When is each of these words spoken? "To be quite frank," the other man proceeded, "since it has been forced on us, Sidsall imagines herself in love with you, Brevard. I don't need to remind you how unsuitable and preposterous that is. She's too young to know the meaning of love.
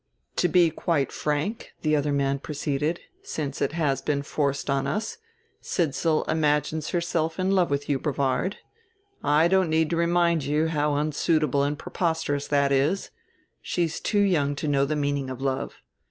"To 0.37 0.47
be 0.47 0.71
quite 0.71 1.11
frank," 1.11 1.73
the 1.83 1.95
other 1.95 2.11
man 2.11 2.39
proceeded, 2.39 3.01
"since 3.21 3.61
it 3.61 3.73
has 3.73 4.01
been 4.01 4.23
forced 4.23 4.67
on 4.67 4.87
us, 4.87 5.19
Sidsall 5.61 6.23
imagines 6.27 6.89
herself 6.89 7.37
in 7.39 7.51
love 7.51 7.69
with 7.69 7.87
you, 7.87 7.99
Brevard. 7.99 8.57
I 9.23 9.47
don't 9.47 9.69
need 9.69 9.91
to 9.91 9.95
remind 9.95 10.43
you 10.43 10.69
how 10.69 10.95
unsuitable 10.95 11.61
and 11.61 11.77
preposterous 11.77 12.47
that 12.47 12.71
is. 12.71 13.11
She's 13.61 13.99
too 13.99 14.21
young 14.21 14.55
to 14.55 14.67
know 14.67 14.85
the 14.85 14.95
meaning 14.95 15.29
of 15.29 15.39
love. 15.39 15.75